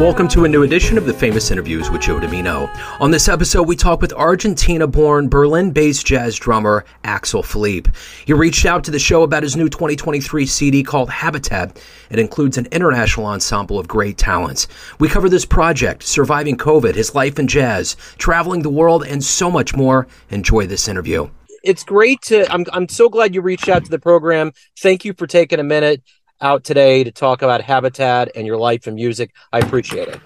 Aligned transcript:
Welcome 0.00 0.28
to 0.28 0.44
a 0.44 0.48
new 0.48 0.62
edition 0.62 0.96
of 0.96 1.06
the 1.06 1.12
Famous 1.12 1.50
Interviews 1.50 1.90
with 1.90 2.02
Joe 2.02 2.20
Dimino. 2.20 2.70
On 3.00 3.10
this 3.10 3.26
episode, 3.26 3.66
we 3.66 3.74
talk 3.74 4.00
with 4.00 4.12
Argentina 4.12 4.86
born 4.86 5.28
Berlin 5.28 5.72
based 5.72 6.06
jazz 6.06 6.36
drummer 6.36 6.84
Axel 7.02 7.42
Filip. 7.42 7.88
He 8.24 8.32
reached 8.32 8.64
out 8.64 8.84
to 8.84 8.92
the 8.92 9.00
show 9.00 9.24
about 9.24 9.42
his 9.42 9.56
new 9.56 9.68
2023 9.68 10.46
CD 10.46 10.84
called 10.84 11.10
Habitat. 11.10 11.82
It 12.10 12.20
includes 12.20 12.56
an 12.56 12.68
international 12.70 13.26
ensemble 13.26 13.76
of 13.76 13.88
great 13.88 14.16
talents. 14.16 14.68
We 15.00 15.08
cover 15.08 15.28
this 15.28 15.44
project, 15.44 16.04
surviving 16.04 16.56
COVID, 16.56 16.94
his 16.94 17.16
life 17.16 17.40
in 17.40 17.48
jazz, 17.48 17.96
traveling 18.18 18.62
the 18.62 18.70
world, 18.70 19.04
and 19.04 19.24
so 19.24 19.50
much 19.50 19.74
more. 19.74 20.06
Enjoy 20.30 20.64
this 20.64 20.86
interview. 20.86 21.28
It's 21.64 21.82
great 21.82 22.22
to, 22.22 22.50
I'm, 22.52 22.64
I'm 22.72 22.88
so 22.88 23.08
glad 23.08 23.34
you 23.34 23.40
reached 23.40 23.68
out 23.68 23.84
to 23.84 23.90
the 23.90 23.98
program. 23.98 24.52
Thank 24.78 25.04
you 25.04 25.12
for 25.12 25.26
taking 25.26 25.58
a 25.58 25.64
minute 25.64 26.04
out 26.40 26.64
today 26.64 27.04
to 27.04 27.10
talk 27.10 27.42
about 27.42 27.62
Habitat 27.62 28.30
and 28.34 28.46
your 28.46 28.56
life 28.56 28.86
and 28.86 28.96
music. 28.96 29.32
I 29.52 29.58
appreciate 29.58 30.08
it. 30.08 30.20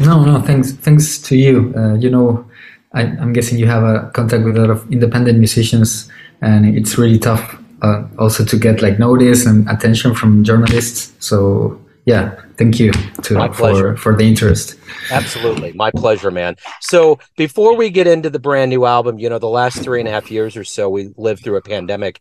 No, 0.00 0.24
no, 0.24 0.40
thanks, 0.40 0.72
thanks 0.72 1.18
to 1.18 1.36
you. 1.36 1.72
Uh, 1.76 1.94
you 1.94 2.10
know, 2.10 2.48
I, 2.92 3.02
am 3.02 3.32
guessing 3.32 3.58
you 3.58 3.66
have 3.66 3.82
a 3.82 4.10
contact 4.14 4.44
with 4.44 4.56
a 4.56 4.60
lot 4.60 4.70
of 4.70 4.90
independent 4.92 5.38
musicians, 5.38 6.10
and 6.42 6.76
it's 6.76 6.96
really 6.98 7.18
tough 7.18 7.60
uh, 7.82 8.04
also 8.18 8.44
to 8.44 8.58
get 8.58 8.82
like 8.82 8.98
notice 8.98 9.46
and 9.46 9.68
attention 9.68 10.14
from 10.14 10.44
journalists. 10.44 11.12
So 11.24 11.80
yeah, 12.06 12.40
thank 12.56 12.78
you 12.78 12.92
to, 13.22 13.52
for 13.52 13.96
for 13.96 14.16
the 14.16 14.24
interest. 14.24 14.76
Absolutely, 15.10 15.72
my 15.72 15.90
pleasure, 15.90 16.30
man. 16.30 16.56
So 16.80 17.18
before 17.36 17.76
we 17.76 17.90
get 17.90 18.06
into 18.06 18.30
the 18.30 18.38
brand 18.38 18.70
new 18.70 18.84
album, 18.86 19.18
you 19.18 19.28
know, 19.28 19.38
the 19.38 19.48
last 19.48 19.82
three 19.82 20.00
and 20.00 20.08
a 20.08 20.12
half 20.12 20.30
years 20.30 20.56
or 20.56 20.64
so, 20.64 20.88
we 20.88 21.12
lived 21.16 21.44
through 21.44 21.56
a 21.56 21.62
pandemic. 21.62 22.20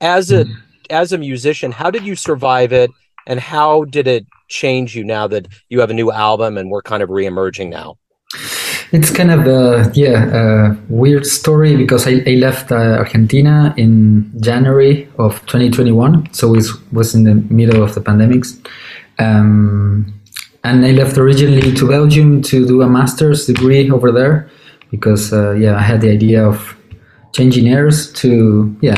As 0.00 0.30
a 0.30 0.44
mm 0.44 0.54
as 0.90 1.12
a 1.12 1.18
musician, 1.18 1.72
how 1.72 1.90
did 1.90 2.04
you 2.04 2.16
survive 2.16 2.72
it, 2.72 2.90
and 3.26 3.40
how 3.40 3.84
did 3.84 4.06
it 4.06 4.26
change 4.48 4.96
you 4.96 5.04
now 5.04 5.26
that 5.26 5.48
you 5.68 5.80
have 5.80 5.90
a 5.90 5.94
new 5.94 6.10
album 6.10 6.56
and 6.56 6.70
we're 6.70 6.82
kind 6.82 7.02
of 7.02 7.10
re-emerging 7.10 7.70
now? 7.70 7.96
It's 8.90 9.10
kind 9.10 9.30
of 9.30 9.46
a 9.46 9.90
yeah 9.94 10.70
a 10.70 10.76
weird 10.88 11.26
story 11.26 11.76
because 11.76 12.06
I, 12.06 12.22
I 12.26 12.34
left 12.36 12.72
uh, 12.72 12.96
Argentina 12.98 13.74
in 13.76 14.32
January 14.40 15.08
of 15.18 15.40
2021, 15.46 16.32
so 16.32 16.54
it 16.54 16.66
was 16.90 17.14
in 17.14 17.24
the 17.24 17.34
middle 17.34 17.82
of 17.82 17.94
the 17.94 18.00
pandemics. 18.00 18.58
Um, 19.18 20.14
and 20.64 20.86
I 20.86 20.92
left 20.92 21.18
originally 21.18 21.72
to 21.74 21.88
Belgium 21.88 22.42
to 22.42 22.66
do 22.66 22.82
a 22.82 22.88
master's 22.88 23.46
degree 23.46 23.90
over 23.90 24.10
there 24.10 24.50
because 24.90 25.32
uh, 25.32 25.52
yeah 25.52 25.76
I 25.76 25.82
had 25.82 26.00
the 26.00 26.10
idea 26.10 26.46
of 26.46 26.74
changing 27.32 27.68
airs 27.68 28.10
to 28.14 28.74
yeah 28.80 28.96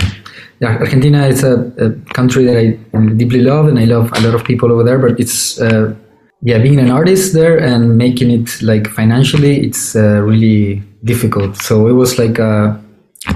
yeah, 0.61 0.77
Argentina 0.77 1.27
is 1.27 1.43
a, 1.43 1.73
a, 1.79 1.91
country 2.13 2.45
that 2.45 2.57
I 2.59 3.07
deeply 3.17 3.41
love, 3.41 3.67
and 3.67 3.79
I 3.79 3.87
love 3.87 4.13
a 4.13 4.21
lot 4.21 4.35
of 4.35 4.45
people 4.45 4.71
over 4.71 4.85
there. 4.85 4.99
But 4.99 5.19
it's 5.19 5.59
uh, 5.59 5.95
yeah, 6.43 6.59
being 6.59 6.79
an 6.79 6.91
artist 6.91 7.33
there 7.33 7.59
and 7.59 7.97
making 7.97 8.31
it 8.31 8.61
like 8.61 8.87
financially, 8.87 9.65
it's 9.65 9.97
uh, 9.97 10.21
really 10.21 10.83
difficult. 11.03 11.57
So 11.57 11.87
it 11.87 11.93
was 11.93 12.19
like 12.19 12.39
uh, 12.39 12.77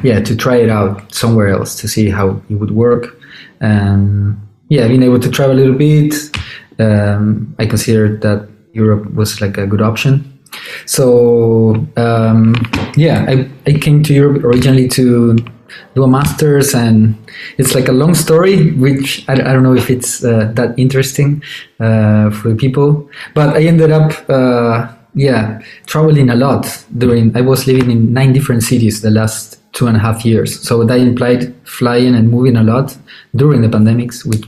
yeah, 0.03 0.21
to 0.21 0.37
try 0.37 0.57
it 0.57 0.69
out 0.69 1.15
somewhere 1.15 1.49
else 1.49 1.77
to 1.81 1.89
see 1.89 2.11
how 2.11 2.43
it 2.51 2.57
would 2.57 2.73
work, 2.73 3.19
and 3.61 4.39
yeah, 4.69 4.87
being 4.87 5.03
able 5.03 5.21
to 5.21 5.31
travel 5.31 5.57
a 5.57 5.59
little 5.59 5.79
bit. 5.79 6.15
Um, 6.79 7.55
I 7.59 7.67
considered 7.67 8.21
that 8.23 8.49
Europe 8.73 9.15
was 9.15 9.41
like 9.41 9.57
a 9.57 9.67
good 9.67 9.81
option. 9.81 10.31
So 10.85 11.87
um, 11.97 12.55
yeah, 12.97 13.25
I, 13.29 13.49
I 13.67 13.79
came 13.79 14.03
to 14.03 14.13
Europe 14.13 14.45
originally 14.45 14.89
to 14.89 15.39
do 15.95 16.03
a 16.03 16.09
master's 16.09 16.75
and 16.75 17.17
it's 17.59 17.75
like 17.75 17.89
a 17.89 17.93
long 17.93 18.15
story 18.15 18.73
which 18.73 19.25
i, 19.29 19.33
I 19.33 19.53
don't 19.53 19.63
know 19.63 19.75
if 19.75 19.91
it's 19.91 20.25
uh, 20.25 20.51
that 20.55 20.79
interesting 20.79 21.43
uh, 21.81 22.31
for 22.31 22.55
people 22.55 23.09
but 23.35 23.57
i 23.57 23.63
ended 23.63 23.91
up 23.91 24.13
uh, 24.29 24.89
yeah 25.15 25.61
traveling 25.87 26.31
a 26.31 26.35
lot 26.35 26.85
during 26.99 27.37
i 27.37 27.41
was 27.41 27.67
living 27.67 27.91
in 27.91 28.13
nine 28.13 28.33
different 28.33 28.63
cities 28.63 29.03
the 29.03 29.11
last 29.11 29.61
two 29.75 29.89
and 29.89 29.97
a 29.97 30.01
half 30.01 30.25
years. 30.25 30.61
So 30.67 30.85
that 30.85 30.99
implied 30.99 31.55
flying 31.65 32.15
and 32.15 32.31
moving 32.31 32.57
a 32.57 32.63
lot 32.63 32.97
during 33.37 33.61
the 33.61 33.69
pandemics 33.69 34.25
which 34.25 34.45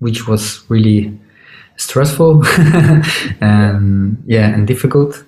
which 0.00 0.26
was 0.26 0.64
really 0.70 1.16
stressful 1.76 2.42
and 3.40 4.22
yeah 4.26 4.48
and 4.48 4.66
difficult 4.66 5.22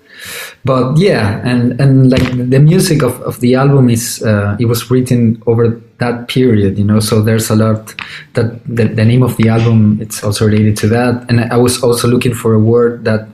but 0.65 0.97
yeah 0.97 1.41
and 1.45 1.81
and 1.81 2.11
like 2.11 2.23
the 2.51 2.59
music 2.59 3.03
of, 3.03 3.21
of 3.23 3.41
the 3.41 3.55
album 3.55 3.91
is 3.91 4.23
uh, 4.23 4.57
it 4.61 4.67
was 4.67 4.91
written 4.91 5.43
over 5.47 5.81
that 5.99 6.29
period 6.29 6.79
you 6.79 6.85
know 6.85 7.01
so 7.01 7.21
there's 7.21 7.51
a 7.51 7.57
lot 7.57 7.95
that 8.35 8.63
the, 8.67 8.85
the 8.85 9.05
name 9.05 9.23
of 9.23 9.37
the 9.37 9.49
album 9.49 9.99
it's 10.01 10.23
also 10.23 10.47
related 10.47 10.77
to 10.77 10.89
that. 10.89 11.27
And 11.29 11.41
i 11.53 11.57
was 11.57 11.83
also 11.83 12.09
looking 12.09 12.35
for 12.35 12.55
a 12.55 12.59
word 12.61 13.05
that 13.05 13.29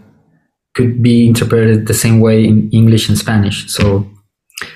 could 0.75 1.03
be 1.03 1.27
interpreted 1.27 1.87
the 1.87 1.95
same 1.95 2.21
way 2.21 2.45
in 2.45 2.71
english 2.71 3.09
and 3.09 3.19
spanish. 3.19 3.71
So 3.71 4.09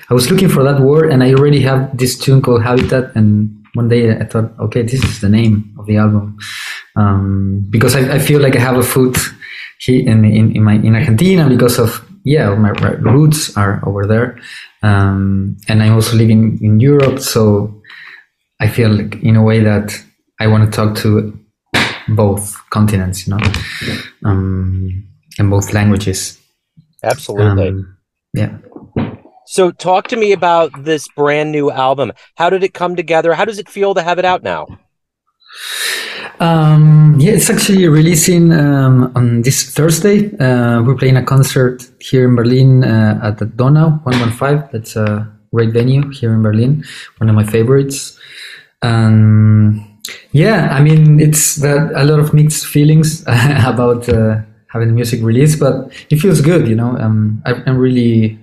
i 0.09 0.13
was 0.13 0.29
looking 0.29 0.49
for 0.49 0.63
that 0.63 0.79
word 0.79 1.11
and 1.11 1.23
i 1.23 1.33
already 1.33 1.61
have 1.61 1.97
this 1.97 2.17
tune 2.17 2.41
called 2.41 2.63
habitat 2.63 3.15
and 3.15 3.49
one 3.73 3.89
day 3.89 4.15
i 4.15 4.25
thought 4.25 4.53
okay 4.59 4.83
this 4.83 5.03
is 5.03 5.21
the 5.21 5.29
name 5.29 5.73
of 5.79 5.85
the 5.87 5.97
album. 5.97 6.37
Um, 6.95 7.65
because 7.71 7.95
I, 7.95 8.15
I 8.15 8.19
feel 8.19 8.39
like 8.39 8.55
i 8.55 8.59
have 8.59 8.77
a 8.77 8.83
foot 8.83 9.17
in, 9.87 10.23
in, 10.25 10.55
in 10.55 10.63
my 10.63 10.73
in 10.73 10.95
Argentina 10.95 11.49
because 11.49 11.79
of 11.79 12.05
yeah 12.23 12.53
my, 12.55 12.69
roots 12.69 13.55
are 13.57 13.81
over 13.87 14.05
there, 14.07 14.39
um, 14.81 15.57
and 15.67 15.83
I'm 15.83 15.93
also 15.93 16.15
living 16.15 16.59
in 16.61 16.79
Europe, 16.79 17.19
so 17.19 17.81
I 18.59 18.67
feel 18.67 18.89
like 18.89 19.15
in 19.23 19.35
a 19.35 19.43
way 19.43 19.59
that 19.59 20.01
I 20.39 20.47
want 20.47 20.65
to 20.65 20.75
talk 20.75 20.95
to 20.97 21.37
both 22.07 22.57
continents, 22.69 23.27
you 23.27 23.35
know, 23.35 23.39
um, 24.25 25.07
and 25.39 25.49
both 25.49 25.73
languages. 25.73 26.39
Absolutely. 27.03 27.67
Um, 27.69 27.97
yeah. 28.33 28.57
So, 29.45 29.71
talk 29.71 30.07
to 30.07 30.15
me 30.15 30.31
about 30.31 30.83
this 30.83 31.07
brand 31.09 31.51
new 31.51 31.69
album. 31.69 32.13
How 32.35 32.49
did 32.49 32.63
it 32.63 32.73
come 32.73 32.95
together? 32.95 33.33
How 33.33 33.45
does 33.45 33.59
it 33.59 33.69
feel 33.69 33.93
to 33.93 34.01
have 34.01 34.17
it 34.17 34.25
out 34.25 34.41
now? 34.41 34.67
Um, 36.43 37.15
yeah, 37.21 37.31
it's 37.31 37.49
actually 37.49 37.87
releasing 37.87 38.51
um, 38.51 39.13
on 39.15 39.43
this 39.43 39.73
Thursday. 39.73 40.35
Uh, 40.39 40.83
we're 40.83 40.97
playing 40.97 41.15
a 41.15 41.23
concert 41.23 41.89
here 42.01 42.27
in 42.27 42.35
Berlin 42.35 42.83
uh, 42.83 43.17
at 43.23 43.37
the 43.37 43.45
Donau 43.45 44.03
115. 44.03 44.67
That's 44.73 44.97
a 44.97 45.31
great 45.53 45.71
venue 45.71 46.09
here 46.09 46.33
in 46.33 46.41
Berlin, 46.41 46.83
one 47.19 47.29
of 47.29 47.35
my 47.35 47.45
favorites. 47.45 48.19
Um, 48.81 49.87
yeah, 50.33 50.67
I 50.75 50.83
mean, 50.83 51.21
it's 51.21 51.55
that 51.57 51.93
a 51.95 52.03
lot 52.03 52.19
of 52.19 52.33
mixed 52.33 52.65
feelings 52.65 53.21
about 53.65 54.09
uh, 54.09 54.41
having 54.67 54.89
the 54.89 54.93
music 54.93 55.23
released, 55.23 55.61
but 55.61 55.93
it 56.09 56.17
feels 56.17 56.41
good, 56.41 56.67
you 56.67 56.75
know. 56.75 56.97
Um, 56.97 57.41
I, 57.45 57.53
am 57.65 57.77
really, 57.77 58.37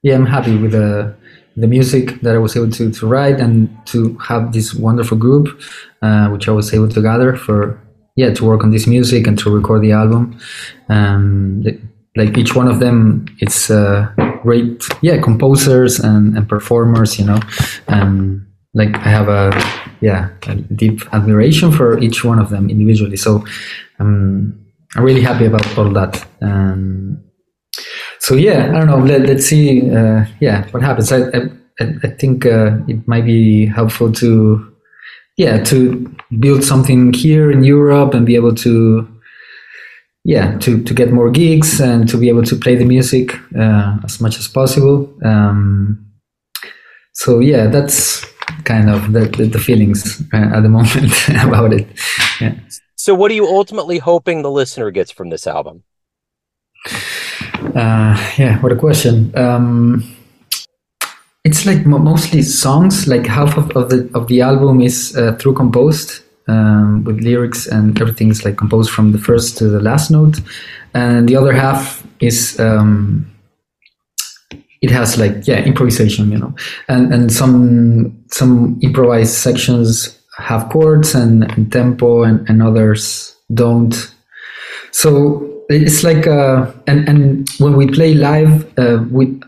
yeah, 0.00 0.14
I'm 0.14 0.24
happy 0.24 0.56
with 0.56 0.72
the 0.72 1.14
the 1.56 1.66
music 1.66 2.20
that 2.22 2.34
I 2.34 2.38
was 2.38 2.56
able 2.56 2.70
to, 2.70 2.90
to 2.90 3.06
write 3.06 3.40
and 3.40 3.68
to 3.86 4.16
have 4.18 4.52
this 4.52 4.74
wonderful 4.74 5.18
group, 5.18 5.48
uh, 6.00 6.28
which 6.28 6.48
I 6.48 6.52
was 6.52 6.72
able 6.72 6.88
to 6.88 7.02
gather 7.02 7.36
for, 7.36 7.80
yeah, 8.16 8.32
to 8.34 8.44
work 8.44 8.64
on 8.64 8.70
this 8.70 8.86
music 8.86 9.26
and 9.26 9.38
to 9.38 9.50
record 9.50 9.82
the 9.82 9.92
album. 9.92 10.38
Um, 10.88 11.64
like 12.16 12.36
each 12.36 12.54
one 12.54 12.68
of 12.68 12.78
them, 12.78 13.26
it's 13.38 13.70
uh, 13.70 14.12
great, 14.42 14.86
yeah, 15.00 15.20
composers 15.20 15.98
and, 15.98 16.36
and 16.36 16.48
performers, 16.48 17.18
you 17.18 17.24
know. 17.24 17.40
And 17.88 18.46
like 18.74 18.94
I 18.96 19.08
have 19.08 19.28
a, 19.28 19.50
yeah, 20.00 20.30
a 20.46 20.54
deep 20.54 21.02
admiration 21.12 21.72
for 21.72 21.98
each 21.98 22.24
one 22.24 22.38
of 22.38 22.50
them 22.50 22.70
individually. 22.70 23.16
So 23.16 23.44
um, 23.98 24.58
I'm 24.94 25.04
really 25.04 25.22
happy 25.22 25.46
about 25.46 25.78
all 25.78 25.90
that. 25.90 26.26
Um, 26.40 27.24
so 28.22 28.36
yeah, 28.36 28.70
I 28.70 28.78
don't 28.78 28.86
know. 28.86 28.98
Let, 28.98 29.28
us 29.28 29.46
see. 29.46 29.90
Uh, 29.90 30.24
yeah, 30.38 30.64
what 30.70 30.82
happens? 30.82 31.10
I 31.10 31.22
I, 31.80 31.86
I 32.04 32.08
think 32.20 32.46
uh, 32.46 32.78
it 32.86 33.06
might 33.08 33.24
be 33.24 33.66
helpful 33.66 34.12
to 34.12 34.72
yeah 35.36 35.64
to 35.64 36.14
build 36.38 36.62
something 36.62 37.12
here 37.12 37.50
in 37.50 37.64
Europe 37.64 38.14
and 38.14 38.24
be 38.24 38.36
able 38.36 38.54
to 38.54 39.08
yeah 40.24 40.56
to 40.58 40.80
to 40.84 40.94
get 40.94 41.12
more 41.12 41.30
gigs 41.30 41.80
and 41.80 42.08
to 42.08 42.16
be 42.16 42.28
able 42.28 42.44
to 42.44 42.54
play 42.54 42.76
the 42.76 42.84
music 42.84 43.34
uh, 43.58 43.98
as 44.04 44.20
much 44.20 44.38
as 44.38 44.46
possible. 44.46 45.12
Um, 45.24 46.06
so 47.14 47.40
yeah, 47.40 47.66
that's 47.66 48.24
kind 48.64 48.88
of 48.88 49.12
the, 49.12 49.26
the, 49.36 49.46
the 49.46 49.58
feelings 49.58 50.22
uh, 50.32 50.50
at 50.54 50.60
the 50.60 50.68
moment 50.78 51.12
about 51.42 51.72
it. 51.72 51.88
Yeah. 52.40 52.54
So, 52.94 53.16
what 53.16 53.32
are 53.32 53.34
you 53.34 53.48
ultimately 53.48 53.98
hoping 53.98 54.42
the 54.42 54.50
listener 54.50 54.92
gets 54.92 55.10
from 55.10 55.30
this 55.30 55.48
album? 55.48 55.82
Uh, 57.74 58.34
yeah, 58.38 58.58
what 58.60 58.72
a 58.72 58.76
question. 58.76 59.36
Um, 59.36 60.04
it's 61.44 61.66
like 61.66 61.84
mostly 61.86 62.42
songs. 62.42 63.08
Like 63.08 63.26
half 63.26 63.56
of, 63.56 63.70
of 63.76 63.90
the 63.90 64.10
of 64.14 64.26
the 64.28 64.40
album 64.40 64.80
is 64.80 65.16
uh, 65.16 65.34
through 65.36 65.54
composed 65.54 66.22
um, 66.48 67.04
with 67.04 67.20
lyrics 67.20 67.66
and 67.66 68.00
everything 68.00 68.30
is 68.30 68.44
like 68.44 68.56
composed 68.56 68.90
from 68.90 69.12
the 69.12 69.18
first 69.18 69.58
to 69.58 69.68
the 69.68 69.80
last 69.80 70.10
note, 70.10 70.40
and 70.94 71.28
the 71.28 71.36
other 71.36 71.52
half 71.52 72.06
is 72.20 72.58
um, 72.60 73.26
it 74.80 74.90
has 74.90 75.18
like 75.18 75.46
yeah 75.46 75.64
improvisation, 75.64 76.30
you 76.30 76.38
know, 76.38 76.54
and 76.88 77.12
and 77.12 77.32
some 77.32 78.24
some 78.28 78.78
improvised 78.82 79.34
sections 79.34 80.18
have 80.38 80.68
chords 80.70 81.14
and, 81.14 81.44
and 81.52 81.70
tempo 81.70 82.22
and, 82.22 82.48
and 82.48 82.62
others 82.62 83.36
don't. 83.52 84.14
So 84.90 85.51
it's 85.72 86.02
like 86.02 86.26
uh, 86.26 86.70
and 86.86 87.08
and 87.08 87.48
when 87.58 87.76
we 87.76 87.86
play 87.86 88.14
live, 88.14 88.66
uh, 88.78 89.04
we 89.10 89.40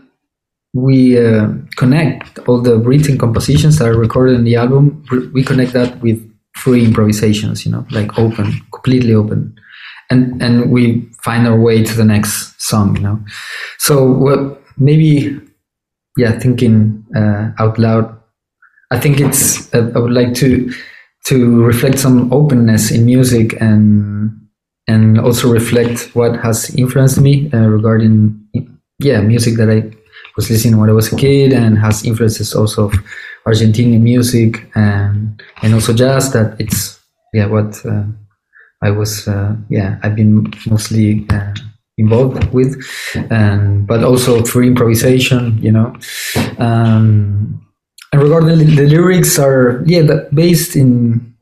we 0.73 1.17
uh, 1.17 1.47
connect 1.77 2.39
all 2.47 2.61
the 2.61 2.77
written 2.77 3.17
compositions 3.17 3.79
that 3.79 3.87
are 3.87 3.97
recorded 3.97 4.35
in 4.35 4.43
the 4.43 4.55
album. 4.55 5.03
We 5.33 5.43
connect 5.43 5.73
that 5.73 6.01
with 6.01 6.21
free 6.55 6.83
improvisations, 6.85 7.65
you 7.65 7.71
know, 7.71 7.85
like 7.91 8.17
open, 8.17 8.61
completely 8.71 9.13
open, 9.13 9.55
and 10.09 10.41
and 10.41 10.71
we 10.71 11.09
find 11.23 11.47
our 11.47 11.59
way 11.59 11.83
to 11.83 11.93
the 11.93 12.05
next 12.05 12.61
song, 12.61 12.95
you 12.97 13.03
know. 13.03 13.19
So 13.79 14.05
what 14.11 14.61
maybe, 14.77 15.39
yeah, 16.17 16.37
thinking 16.39 17.05
uh, 17.15 17.51
out 17.59 17.79
loud. 17.79 18.11
I 18.91 18.99
think 18.99 19.19
it's. 19.19 19.73
Uh, 19.73 19.91
I 19.95 19.99
would 19.99 20.13
like 20.13 20.33
to 20.35 20.71
to 21.25 21.63
reflect 21.63 21.97
some 21.97 22.31
openness 22.31 22.91
in 22.91 23.05
music 23.05 23.59
and 23.59 24.44
and 24.87 25.19
also 25.19 25.51
reflect 25.51 26.15
what 26.15 26.35
has 26.37 26.73
influenced 26.75 27.19
me 27.19 27.49
uh, 27.53 27.67
regarding 27.67 28.39
yeah 28.99 29.21
music 29.21 29.55
that 29.55 29.69
I 29.69 29.91
was 30.35 30.49
listening 30.49 30.79
when 30.79 30.89
I 30.89 30.93
was 30.93 31.11
a 31.11 31.15
kid 31.15 31.53
and 31.53 31.77
has 31.77 32.05
influences 32.05 32.53
also 32.53 32.85
of 32.85 32.93
Argentinian 33.47 34.01
music 34.01 34.69
and 34.75 35.41
and 35.61 35.73
also 35.73 35.93
jazz 35.93 36.31
that 36.33 36.59
it's 36.59 36.99
yeah 37.33 37.47
what 37.47 37.85
uh, 37.85 38.03
I 38.81 38.91
was 38.91 39.27
uh, 39.27 39.55
yeah 39.69 39.99
I've 40.03 40.15
been 40.15 40.51
mostly 40.67 41.25
uh, 41.29 41.53
involved 41.97 42.51
with 42.53 42.75
and 43.31 43.87
but 43.87 44.03
also 44.03 44.41
through 44.41 44.67
improvisation 44.67 45.57
you 45.61 45.71
know. 45.71 45.95
Um, 46.59 47.61
and 48.11 48.21
regarding 48.21 48.57
the, 48.59 48.65
the 48.65 48.87
lyrics 48.87 49.39
are 49.39 49.83
yeah 49.85 50.03
based 50.33 50.75
in 50.75 51.34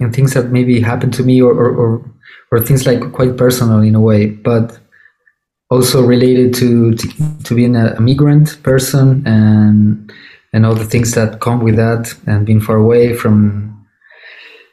in 0.00 0.12
things 0.12 0.34
that 0.34 0.50
maybe 0.50 0.80
happened 0.80 1.14
to 1.14 1.22
me 1.22 1.40
or, 1.40 1.52
or, 1.52 1.70
or 1.70 2.10
or 2.52 2.60
things 2.60 2.86
like 2.86 3.12
quite 3.12 3.36
personal 3.36 3.80
in 3.80 3.94
a 3.94 4.00
way, 4.00 4.26
but 4.26 4.78
also 5.70 6.02
related 6.02 6.52
to 6.54 6.94
to, 6.94 7.08
to 7.44 7.54
being 7.54 7.76
a 7.76 8.00
migrant 8.00 8.60
person 8.62 9.26
and 9.26 10.12
and 10.52 10.66
all 10.66 10.74
the 10.74 10.84
things 10.84 11.12
that 11.12 11.40
come 11.40 11.60
with 11.60 11.76
that 11.76 12.12
and 12.26 12.44
being 12.44 12.60
far 12.60 12.76
away 12.76 13.14
from 13.14 13.86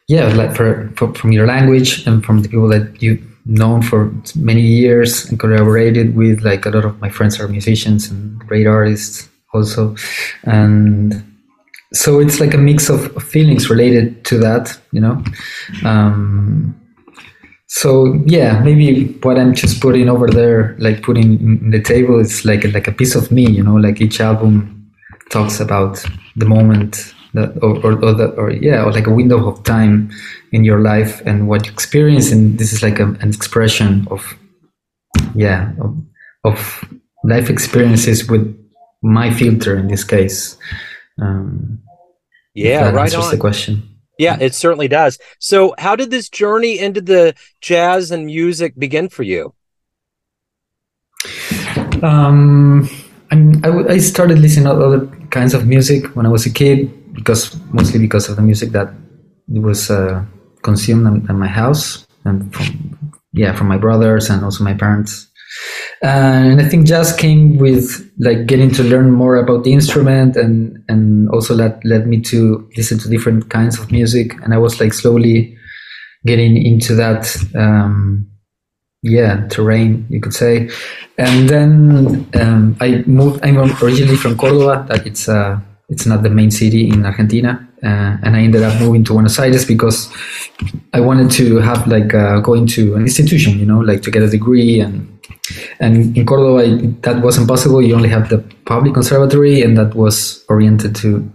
yeah 0.08 0.34
like 0.34 0.56
for, 0.56 0.92
for, 0.96 1.14
from 1.14 1.32
your 1.32 1.46
language 1.46 2.08
and 2.08 2.26
from 2.26 2.42
the 2.42 2.50
people 2.50 2.68
that 2.68 3.00
you've 3.00 3.22
known 3.46 3.82
for 3.82 4.12
many 4.36 4.62
years 4.62 5.26
and 5.30 5.40
collaborated 5.40 6.16
with 6.16 6.42
like 6.42 6.66
a 6.66 6.70
lot 6.70 6.84
of 6.84 7.00
my 7.00 7.10
friends 7.10 7.40
are 7.40 7.48
musicians 7.48 8.10
and 8.10 8.40
great 8.40 8.68
artists 8.68 9.30
also. 9.54 9.96
And 10.44 11.24
so 11.94 12.20
it's 12.20 12.40
like 12.40 12.54
a 12.54 12.58
mix 12.58 12.90
of 12.90 13.12
feelings 13.24 13.70
related 13.70 14.26
to 14.26 14.38
that 14.38 14.78
you 14.92 15.02
know? 15.02 15.24
Um, 15.86 16.80
so 17.68 18.14
yeah 18.26 18.60
maybe 18.60 19.12
what 19.24 19.38
i'm 19.38 19.54
just 19.54 19.82
putting 19.82 20.08
over 20.08 20.28
there 20.28 20.74
like 20.80 21.04
putting 21.04 21.34
in 21.40 21.72
the 21.72 21.82
table 21.82 22.18
is 22.18 22.46
like 22.46 22.64
like 22.74 22.88
a 22.88 22.94
piece 22.94 23.14
of 23.14 23.32
me 23.32 23.50
you 23.50 23.64
know? 23.64 23.76
Like 23.76 24.00
each 24.02 24.22
album 24.22 24.92
talks 25.30 25.60
about 25.60 26.04
the 26.36 26.46
moment 26.46 27.14
that 27.34 27.58
or 27.62 27.76
or, 27.86 27.94
or, 28.04 28.14
the, 28.14 28.28
or 28.38 28.52
yeah 28.52 28.84
or 28.84 28.92
like 28.92 29.08
a 29.08 29.12
window 29.12 29.48
of 29.48 29.64
time 29.64 30.10
in 30.52 30.64
your 30.64 30.80
life 30.80 31.22
and 31.26 31.48
what 31.48 31.66
you 31.66 31.72
experience. 31.72 32.32
And 32.32 32.58
this 32.58 32.74
is 32.74 32.82
like 32.82 33.00
a, 33.00 33.06
an 33.06 33.30
expression 33.30 34.08
of 34.10 34.38
yeah 35.36 35.74
of, 35.82 35.98
of 36.44 36.86
life 37.24 37.50
experiences 37.50 38.28
with 38.30 38.56
my 39.04 39.32
filter 39.32 39.78
in 39.78 39.88
this 39.88 40.04
case 40.04 40.58
um, 41.20 41.80
yeah 42.54 42.90
right 42.90 43.14
on 43.14 43.32
the 43.32 43.38
question 43.38 43.98
yeah, 44.18 44.38
it 44.40 44.56
certainly 44.56 44.88
does. 44.88 45.20
So, 45.40 45.76
how 45.78 45.96
did 45.96 46.10
this 46.10 46.30
journey 46.30 46.80
into 46.80 47.02
the 47.02 47.36
jazz 47.62 48.12
and 48.12 48.26
music 48.26 48.74
begin 48.78 49.10
for 49.10 49.24
you? 49.24 49.54
Um, 52.02 52.90
I, 53.32 53.70
I 53.90 53.98
started 53.98 54.40
listening 54.40 54.66
to 54.66 54.72
other 54.72 55.06
kinds 55.30 55.54
of 55.54 55.68
music 55.68 56.16
when 56.16 56.26
I 56.26 56.30
was 56.30 56.46
a 56.46 56.50
kid, 56.50 57.14
because 57.14 57.56
mostly 57.72 58.00
because 58.00 58.30
of 58.30 58.36
the 58.36 58.42
music 58.42 58.72
that 58.72 58.94
was 59.48 59.92
uh, 59.92 60.24
consumed 60.64 61.30
in, 61.30 61.40
my 61.40 61.48
house 61.48 62.08
and 62.26 62.54
from, 62.54 63.12
yeah, 63.34 63.54
from 63.54 63.68
my 63.68 63.78
brothers 63.78 64.30
and 64.30 64.44
also 64.44 64.64
my 64.64 64.74
parents 64.74 65.27
and 66.02 66.62
I 66.62 66.70
think 66.70 66.86
jazz 66.86 67.14
came 67.16 67.58
with 67.58 68.12
like 68.20 68.46
getting 68.46 68.72
to 68.72 68.84
learn 68.84 69.12
more 69.12 69.36
about 69.36 69.64
the 69.64 69.74
instrument 69.74 70.36
and 70.36 70.84
and 70.88 71.30
also 71.30 71.56
that 71.56 71.84
led 71.84 72.08
me 72.08 72.22
to 72.22 72.70
listen 72.78 73.00
to 73.00 73.10
different 73.10 73.50
kinds 73.50 73.80
of 73.80 73.92
music. 73.92 74.34
And 74.44 74.54
I 74.54 74.58
was 74.58 74.80
like 74.80 74.94
slowly 74.94 75.58
getting 76.26 76.58
into 76.58 76.94
that 76.96 77.36
um, 77.56 78.30
yeah 79.02 79.48
terrain 79.48 80.06
you 80.10 80.22
could 80.22 80.34
say. 80.34 80.70
And 81.18 81.50
then 81.50 82.30
um, 82.36 82.78
I 82.80 83.04
moved 83.08 83.44
I'm 83.44 83.58
originally 83.84 84.18
from 84.18 84.38
Cordoba 84.38 84.86
that 84.90 85.08
it's 85.08 85.28
uh 85.28 85.60
it's 85.90 86.06
not 86.06 86.22
the 86.22 86.30
main 86.30 86.52
city 86.52 86.90
in 86.90 87.06
Argentina. 87.06 87.64
Uh, 87.84 88.18
and 88.24 88.36
I 88.36 88.40
ended 88.40 88.64
up 88.64 88.80
moving 88.82 89.04
to 89.04 89.14
Buenos 89.14 89.38
Aires 89.38 89.64
because 89.64 90.12
I 90.94 91.00
wanted 91.00 91.30
to 91.34 91.58
have 91.58 91.88
like 91.88 92.12
uh, 92.12 92.40
going 92.40 92.66
to 92.68 92.96
an 92.96 93.04
institution 93.04 93.60
you 93.60 93.68
know 93.68 93.80
like 93.80 94.02
to 94.02 94.12
get 94.12 94.24
a 94.24 94.28
degree 94.28 94.80
and 94.80 95.17
and 95.80 96.16
in 96.18 96.26
Cordoba, 96.26 96.66
that 97.02 97.24
wasn't 97.24 97.48
possible. 97.48 97.82
You 97.82 97.96
only 97.96 98.10
have 98.10 98.30
the 98.30 98.40
public 98.66 98.94
conservatory, 98.94 99.62
and 99.62 99.78
that 99.78 99.96
was 99.96 100.44
oriented 100.50 100.96
to 100.98 101.30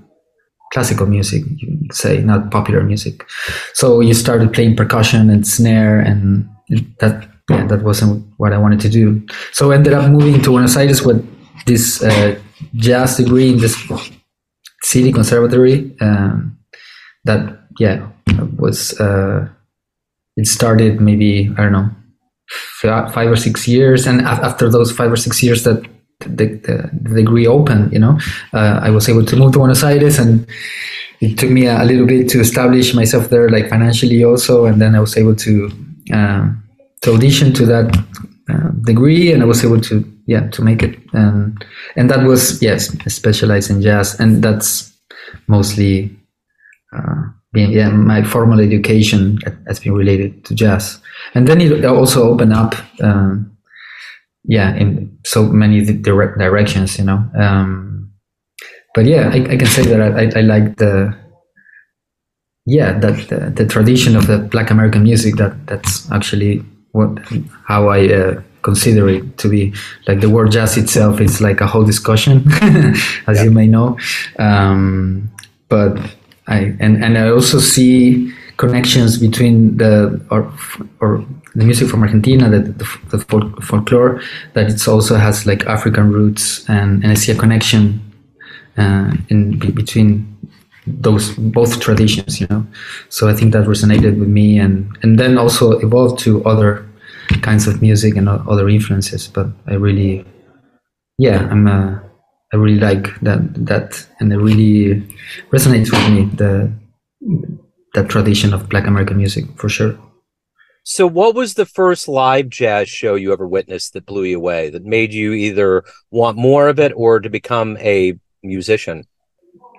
classical 0.73 1.07
music, 1.07 1.45
you 1.57 1.89
say, 1.93 2.23
not 2.23 2.51
popular 2.51 2.83
music. 2.83 3.27
So 3.75 4.01
you 4.01 4.15
started 4.15 4.53
playing 4.53 4.77
percussion 4.77 5.31
and 5.31 5.47
snare, 5.47 6.01
and 6.01 6.49
that 7.01 7.29
yeah, 7.51 7.67
that 7.67 7.83
wasn't 7.83 8.25
what 8.39 8.53
I 8.53 8.59
wanted 8.59 8.81
to 8.81 8.89
do. 8.89 9.21
So 9.53 9.73
I 9.73 9.75
ended 9.77 9.93
up 9.93 10.11
moving 10.11 10.41
to 10.43 10.51
Buenos 10.51 10.77
Aires 10.77 11.03
with 11.03 11.21
this 11.67 12.03
uh, 12.03 12.39
jazz 12.75 13.17
degree 13.17 13.51
in 13.51 13.59
this 13.59 13.77
city 14.83 15.13
conservatory. 15.13 15.95
Um, 16.01 16.59
that 17.25 17.59
yeah 17.79 18.09
was 18.57 18.99
uh, 19.01 19.49
it 20.37 20.47
started 20.47 21.01
maybe 21.01 21.51
I 21.57 21.63
don't 21.63 21.73
know 21.73 21.91
five 22.81 23.31
or 23.31 23.37
six 23.37 23.67
years, 23.69 24.07
and 24.07 24.21
after 24.23 24.69
those 24.71 24.93
five 24.93 25.11
or 25.13 25.17
six 25.17 25.43
years 25.43 25.65
that 25.65 25.83
the, 26.21 26.47
the, 26.47 26.91
the 27.03 27.15
degree 27.17 27.47
opened, 27.47 27.93
you 27.93 27.99
know, 27.99 28.19
uh, 28.53 28.81
I 28.83 28.91
was 28.91 29.09
able 29.09 29.25
to 29.25 29.37
move 29.37 29.53
to 29.53 29.59
Buenos 29.59 29.83
Aires, 29.83 30.19
and 30.19 30.47
it 31.21 31.39
took 31.39 31.51
me 31.51 31.67
a, 31.67 31.83
a, 31.83 31.85
little 31.85 32.07
bit 32.07 32.29
to 32.31 32.41
establish 32.41 32.95
myself 32.95 33.31
there, 33.31 33.49
like 33.49 33.69
financially 33.69 34.25
also, 34.25 34.67
and 34.67 34.81
then 34.81 34.95
I 34.95 35.01
was 35.01 35.17
able 35.17 35.37
to 35.37 35.71
uh, 36.13 36.49
to 37.03 37.15
audition 37.15 37.53
to 37.55 37.67
that 37.67 37.97
uh, 38.51 38.69
degree, 38.85 39.33
and 39.33 39.43
I 39.43 39.47
was 39.47 39.65
able 39.65 39.81
to 39.83 40.05
yeah 40.27 40.49
to 40.51 40.63
make 40.63 40.83
it, 40.83 40.99
and 41.13 41.65
and 41.97 42.11
that 42.11 42.27
was 42.27 42.63
yes 42.63 42.89
specialized 43.13 43.71
in 43.71 43.83
jazz, 43.83 44.19
and 44.19 44.43
that's 44.43 44.93
mostly. 45.47 46.17
Being, 47.53 47.73
yeah, 47.73 47.91
my 47.91 48.23
formal 48.23 48.61
education 48.61 49.39
has 49.67 49.79
been 49.79 49.93
related 49.93 50.45
to 50.47 50.55
jazz 50.55 51.03
and 51.35 51.47
then 51.47 51.61
it 51.61 51.85
also 51.85 52.31
opened 52.31 52.53
up 52.53 52.75
um, 53.03 53.57
yeah 54.45 54.75
in 54.75 55.19
so 55.25 55.45
many 55.45 55.85
direct 55.85 56.39
directions 56.39 56.99
you 56.99 57.05
know 57.05 57.25
um, 57.39 58.11
but 58.95 59.07
yeah 59.07 59.29
I, 59.33 59.37
I, 59.37 59.57
can 59.57 59.67
say 59.67 59.83
that 59.85 60.01
I, 60.01 60.39
I 60.39 60.43
like 60.43 60.77
the 60.77 61.17
yeah 62.67 62.99
that 62.99 63.29
the, 63.29 63.51
the, 63.51 63.67
tradition 63.67 64.17
of 64.17 64.27
the 64.27 64.39
black 64.39 64.71
american 64.71 65.03
music 65.03 65.37
that 65.37 65.67
that's 65.67 66.11
actually 66.13 66.65
what 66.93 67.19
how 67.67 67.89
i 67.89 68.07
uh, 68.09 68.41
consider 68.63 69.09
it 69.09 69.39
to 69.39 69.49
be 69.49 69.73
like 70.07 70.21
the 70.21 70.31
word 70.31 70.53
jazz 70.53 70.77
itself 70.77 71.21
is 71.21 71.41
like 71.41 71.61
a 71.61 71.67
whole 71.67 71.85
discussion 71.85 72.45
as 73.27 73.39
yeah. 73.39 73.43
you 73.43 73.51
may 73.51 73.67
know 73.67 73.99
um, 74.39 75.31
but 75.69 75.99
i 76.57 76.59
and 76.85 76.95
and 77.05 77.13
i 77.19 77.27
also 77.37 77.59
see 77.59 78.33
connections 78.57 79.19
between 79.27 79.57
the 79.83 79.95
or 80.31 80.41
or 81.01 81.11
the 81.55 81.65
music 81.65 81.89
from 81.89 82.03
Argentina, 82.03 82.49
the, 82.49 82.61
the, 82.61 82.87
the 83.11 83.19
folk, 83.19 83.63
folklore, 83.63 84.23
that 84.55 84.71
it 84.71 84.89
also 84.89 85.17
has 85.17 85.47
like 85.47 85.67
African 85.67 86.13
roots, 86.13 86.67
and, 86.69 87.03
and 87.03 87.13
I 87.13 87.15
see 87.15 87.33
a 87.33 87.35
connection 87.35 88.01
uh, 88.79 89.13
in 89.29 89.59
between 89.59 90.11
those 90.87 91.35
both 91.35 91.81
traditions, 91.81 92.41
you 92.41 92.47
know. 92.49 92.67
So 93.11 93.29
I 93.29 93.35
think 93.35 93.53
that 93.53 93.67
resonated 93.67 94.19
with 94.19 94.29
me, 94.29 94.59
and 94.59 94.97
and 95.03 95.19
then 95.19 95.39
also 95.39 95.79
evolved 95.79 96.19
to 96.21 96.43
other 96.45 96.89
kinds 97.43 97.67
of 97.67 97.83
music 97.83 98.17
and 98.17 98.29
other 98.29 98.69
influences. 98.69 99.29
But 99.29 99.49
I 99.67 99.75
really, 99.75 100.25
yeah, 101.19 101.49
I'm 101.51 101.67
a, 101.67 102.03
I 102.53 102.57
really 102.57 102.81
like 102.81 103.19
that 103.21 103.41
that, 103.67 104.07
and 104.21 104.33
it 104.33 104.37
really 104.37 105.01
resonates 105.51 105.91
with 105.91 106.09
me 106.11 106.25
the 106.37 106.73
that 107.95 108.09
tradition 108.09 108.53
of 108.53 108.69
Black 108.69 108.87
American 108.87 109.17
music 109.17 109.45
for 109.57 109.69
sure. 109.69 109.99
So, 110.85 111.07
what 111.07 111.35
was 111.35 111.55
the 111.55 111.65
first 111.65 112.09
live 112.09 112.49
jazz 112.49 112.89
show 112.89 113.15
you 113.15 113.33
ever 113.33 113.47
witnessed 113.47 113.93
that 113.93 114.05
blew 114.05 114.25
you 114.25 114.37
away, 114.37 114.69
that 114.71 114.85
made 114.85 115.15
you 115.15 115.33
either 115.33 115.85
want 116.11 116.37
more 116.37 116.69
of 116.69 116.81
it 116.81 116.93
or 116.97 117.21
to 117.21 117.31
become 117.31 117.77
a 117.79 118.15
musician? 118.43 119.05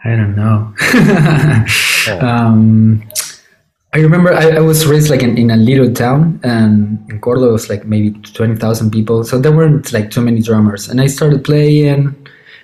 I 0.06 0.16
don't 0.16 0.36
know. 0.36 0.74
um, 2.22 3.04
I 3.94 4.00
remember 4.00 4.34
I, 4.34 4.52
I, 4.52 4.60
was 4.60 4.88
raised 4.88 5.10
like 5.10 5.22
in, 5.22 5.38
in 5.38 5.52
a 5.52 5.58
little 5.58 5.94
town, 5.94 6.40
and 6.44 7.06
in 7.12 7.20
Cordoba 7.20 7.50
it 7.50 7.52
was 7.52 7.70
like 7.70 7.86
maybe 7.86 8.12
twenty 8.34 8.56
thousand 8.56 8.92
people, 8.92 9.24
so 9.24 9.38
there 9.38 9.52
weren't 9.52 9.92
like 9.92 10.10
too 10.10 10.22
many 10.22 10.42
drummers. 10.42 10.90
And 10.90 11.00
I 11.00 11.08
started 11.08 11.44
playing. 11.44 12.16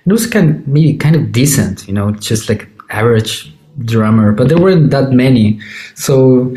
It 0.09 0.13
was 0.13 0.27
kind 0.27 0.49
of, 0.49 0.67
maybe 0.67 0.97
kind 0.97 1.15
of 1.15 1.31
decent, 1.31 1.87
you 1.87 1.93
know, 1.93 2.11
just 2.11 2.49
like 2.49 2.67
average 2.89 3.53
drummer, 3.85 4.31
but 4.31 4.49
there 4.49 4.57
weren't 4.57 4.91
that 4.91 5.11
many. 5.11 5.59
So 5.95 6.55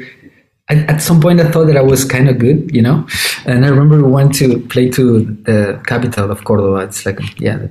I, 0.71 0.76
at 0.87 1.02
some 1.02 1.21
point, 1.21 1.40
I 1.40 1.50
thought 1.50 1.66
that 1.66 1.76
I 1.76 1.82
was 1.82 2.04
kind 2.04 2.28
of 2.28 2.38
good, 2.38 2.75
you 2.75 2.80
know. 2.80 3.06
And 3.44 3.64
I 3.66 3.68
remember 3.68 3.97
we 4.02 4.11
went 4.11 4.35
to 4.37 4.59
play 4.68 4.88
to 4.90 5.21
the 5.21 5.82
capital 5.87 6.30
of 6.30 6.44
Cordoba. 6.44 6.85
It's 6.85 7.04
like 7.04 7.18
yeah, 7.38 7.66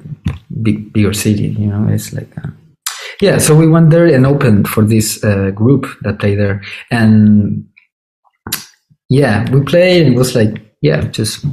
big 0.62 0.94
bigger 0.94 1.14
city, 1.14 1.50
you 1.58 1.68
know. 1.68 1.88
It's 1.90 2.14
like. 2.14 2.30
A, 2.38 2.54
yeah, 3.22 3.38
so 3.38 3.56
we 3.56 3.68
went 3.68 3.92
there 3.92 4.06
and 4.06 4.26
opened 4.26 4.68
for 4.68 4.84
this 4.84 5.24
uh, 5.24 5.52
group 5.52 5.86
that 6.02 6.20
played 6.20 6.40
there, 6.40 6.62
and 6.90 7.66
yeah, 9.10 9.50
we 9.52 9.62
played. 9.62 10.06
And 10.06 10.16
it 10.16 10.18
was 10.18 10.36
like 10.36 10.62
yeah, 10.82 11.02
just 11.02 11.46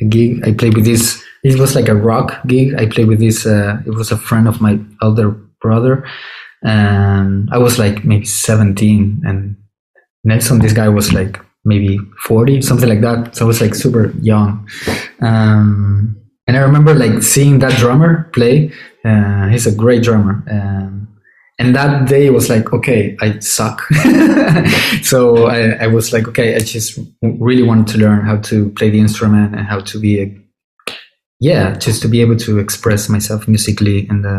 a 0.00 0.04
gig. 0.04 0.46
I 0.46 0.52
played 0.52 0.74
with 0.74 0.84
this. 0.84 1.24
It 1.42 1.58
was 1.58 1.74
like 1.74 1.88
a 1.88 1.94
rock 1.94 2.40
gig. 2.46 2.74
I 2.74 2.86
played 2.86 3.08
with 3.08 3.18
this. 3.18 3.46
Uh, 3.46 3.78
it 3.86 3.90
was 3.90 4.12
a 4.12 4.16
friend 4.16 4.46
of 4.46 4.60
my 4.60 4.78
elder 5.02 5.30
brother, 5.60 6.06
and 6.62 7.48
I 7.52 7.58
was 7.58 7.78
like 7.78 8.04
maybe 8.04 8.26
seventeen, 8.26 9.22
and 9.24 9.56
Nelson, 10.24 10.60
this 10.60 10.72
guy 10.72 10.88
was 10.88 11.12
like 11.12 11.40
maybe 11.64 11.98
forty, 12.20 12.62
something 12.62 12.88
like 12.88 13.00
that. 13.00 13.34
So 13.34 13.44
I 13.44 13.48
was 13.48 13.60
like 13.60 13.74
super 13.74 14.12
young. 14.20 14.68
Um, 15.20 16.16
and 16.46 16.56
I 16.56 16.60
remember 16.60 16.94
like 16.94 17.22
seeing 17.22 17.58
that 17.60 17.78
drummer 17.78 18.30
play. 18.32 18.72
Uh, 19.04 19.48
he's 19.48 19.66
a 19.66 19.74
great 19.74 20.02
drummer. 20.04 20.44
Um, 20.48 21.02
and 21.58 21.76
that 21.76 22.08
day 22.08 22.30
was 22.30 22.48
like 22.48 22.72
okay 22.72 23.16
i 23.20 23.38
suck 23.38 23.82
so 25.02 25.46
I, 25.46 25.84
I, 25.84 25.86
was 25.86 26.12
like 26.12 26.26
okay 26.26 26.56
i 26.56 26.58
just 26.58 26.98
really 27.22 27.62
wanted 27.62 27.86
to 27.88 27.98
learn 27.98 28.24
how 28.24 28.38
to 28.38 28.70
play 28.70 28.90
the 28.90 28.98
instrument 28.98 29.54
and 29.54 29.66
how 29.66 29.80
to 29.80 30.00
be 30.00 30.20
a 30.20 30.41
yeah 31.42 31.74
just 31.76 32.00
to 32.02 32.08
be 32.08 32.20
able 32.20 32.36
to 32.36 32.58
express 32.58 33.08
myself 33.08 33.48
musically 33.48 34.08
in 34.08 34.22
the 34.22 34.36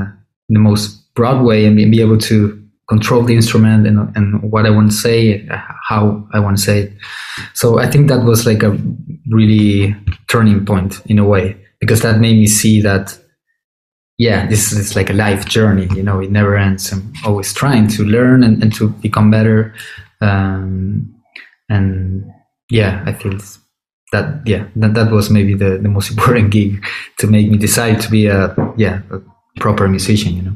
in 0.49 0.53
the 0.53 0.59
most 0.59 1.13
broad 1.15 1.43
way 1.43 1.65
and 1.65 1.75
be 1.75 2.01
able 2.01 2.17
to 2.17 2.59
control 2.89 3.23
the 3.23 3.35
instrument 3.35 3.85
and, 3.87 4.15
and 4.15 4.41
what 4.51 4.65
i 4.65 4.69
want 4.69 4.89
to 4.89 4.95
say 4.95 5.47
how 5.87 6.27
i 6.33 6.39
want 6.39 6.57
to 6.57 6.63
say 6.63 6.79
it 6.83 6.93
so 7.53 7.79
i 7.79 7.89
think 7.89 8.07
that 8.07 8.23
was 8.23 8.45
like 8.45 8.63
a 8.63 8.77
really 9.29 9.95
turning 10.27 10.65
point 10.65 11.01
in 11.05 11.19
a 11.19 11.25
way 11.25 11.57
because 11.79 12.01
that 12.01 12.19
made 12.19 12.37
me 12.37 12.47
see 12.47 12.81
that 12.81 13.17
yeah, 14.17 14.45
this 14.47 14.71
is 14.71 14.95
like 14.95 15.09
a 15.09 15.13
life 15.13 15.45
journey. 15.45 15.87
You 15.95 16.03
know, 16.03 16.19
it 16.19 16.31
never 16.31 16.55
ends. 16.55 16.91
I'm 16.91 17.13
always 17.25 17.53
trying 17.53 17.87
to 17.89 18.03
learn 18.03 18.43
and, 18.43 18.61
and 18.61 18.73
to 18.75 18.89
become 18.89 19.31
better. 19.31 19.73
Um, 20.21 21.13
and 21.69 22.31
yeah, 22.69 23.03
I 23.05 23.13
feel 23.13 23.37
that 24.13 24.47
yeah, 24.47 24.65
that, 24.77 24.93
that 24.93 25.11
was 25.11 25.29
maybe 25.29 25.53
the, 25.53 25.77
the 25.77 25.89
most 25.89 26.09
important 26.15 26.51
gig 26.51 26.83
to 27.17 27.27
make 27.27 27.49
me 27.51 27.57
decide 27.57 27.99
to 28.01 28.09
be 28.09 28.27
a 28.27 28.55
yeah 28.77 29.01
a 29.11 29.19
proper 29.59 29.87
musician. 29.89 30.35
You 30.37 30.41
know. 30.43 30.55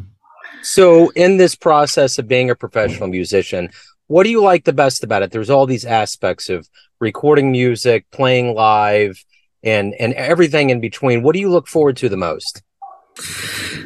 So 0.64 1.10
in 1.10 1.38
this 1.38 1.56
process 1.56 2.18
of 2.18 2.28
being 2.28 2.50
a 2.50 2.56
professional 2.56 3.10
musician, 3.10 3.70
what 4.08 4.24
do 4.24 4.30
you 4.30 4.42
like 4.42 4.64
the 4.64 4.74
best 4.74 5.04
about 5.04 5.24
it? 5.24 5.32
There's 5.32 5.50
all 5.50 5.66
these 5.66 5.86
aspects 5.86 6.50
of 6.50 6.70
recording 7.00 7.52
music, 7.52 8.06
playing 8.12 8.56
live, 8.56 9.24
and 9.64 9.94
and 10.00 10.14
everything 10.14 10.70
in 10.70 10.80
between. 10.80 11.24
What 11.24 11.34
do 11.34 11.40
you 11.40 11.50
look 11.50 11.68
forward 11.68 11.98
to 11.98 12.10
the 12.10 12.18
most? 12.18 12.62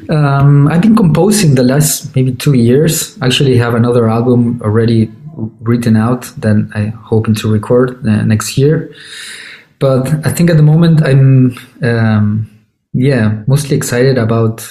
Um, 0.10 0.68
I've 0.68 0.82
been 0.82 0.96
composing 0.96 1.56
the 1.56 1.64
last 1.64 2.16
maybe 2.16 2.34
two 2.34 2.54
years. 2.54 3.18
Actually, 3.22 3.58
have 3.58 3.76
another 3.76 4.10
album 4.10 4.62
already 4.62 5.10
written 5.62 5.96
out 5.96 6.24
that 6.38 6.70
I'm 6.76 6.92
hoping 6.92 7.36
to 7.36 7.52
record 7.52 8.06
uh, 8.06 8.24
next 8.24 8.58
year. 8.58 8.94
But 9.82 10.26
I 10.26 10.32
think 10.32 10.52
at 10.52 10.58
the 10.58 10.64
moment 10.64 11.02
I'm, 11.02 11.58
um, 11.82 12.50
yeah, 12.94 13.44
mostly 13.48 13.76
excited 13.76 14.18
about. 14.18 14.66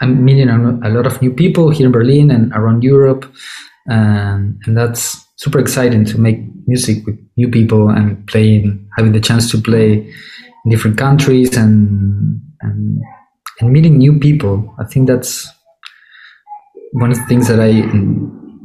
I'm 0.00 0.24
meeting 0.24 0.48
a 0.48 0.88
lot 0.88 1.06
of 1.06 1.22
new 1.22 1.30
people 1.30 1.70
here 1.70 1.86
in 1.86 1.92
Berlin 1.92 2.32
and 2.32 2.52
around 2.54 2.82
Europe, 2.82 3.24
and, 3.86 4.60
and 4.66 4.76
that's 4.76 5.24
super 5.36 5.60
exciting 5.60 6.04
to 6.06 6.20
make 6.20 6.40
music 6.66 7.06
with 7.06 7.16
new 7.36 7.48
people 7.48 7.88
and 7.88 8.26
playing, 8.26 8.88
having 8.96 9.12
the 9.12 9.20
chance 9.20 9.48
to 9.52 9.58
play 9.58 9.92
in 10.64 10.70
different 10.70 10.98
countries 10.98 11.56
and 11.56 12.40
and 12.62 13.00
and 13.60 13.72
meeting 13.72 13.98
new 13.98 14.18
people. 14.18 14.74
I 14.80 14.84
think 14.84 15.06
that's 15.06 15.48
one 16.92 17.12
of 17.12 17.16
the 17.18 17.26
things 17.26 17.46
that 17.46 17.60
I 17.60 17.70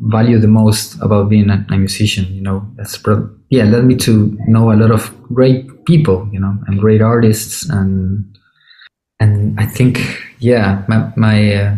value 0.02 0.40
the 0.40 0.48
most 0.48 0.96
about 1.02 1.30
being 1.30 1.50
a, 1.50 1.66
a 1.70 1.78
musician. 1.78 2.26
You 2.34 2.42
know, 2.42 2.68
that's 2.76 2.98
pro- 2.98 3.30
yeah, 3.50 3.64
led 3.64 3.86
me 3.86 3.96
to 3.98 4.38
know 4.48 4.72
a 4.72 4.76
lot 4.76 4.92
of 4.92 5.12
great 5.34 5.86
people. 5.86 6.28
You 6.32 6.40
know, 6.40 6.58
and 6.68 6.80
great 6.80 7.02
artists, 7.02 7.70
and 7.70 8.26
and 9.20 9.60
I 9.60 9.66
think 9.66 10.00
yeah, 10.40 10.84
my 10.88 11.12
my 11.16 11.54
uh, 11.56 11.78